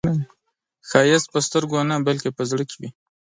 [0.89, 2.89] ښایست په سترګو نه، بلکې په زړه کې وي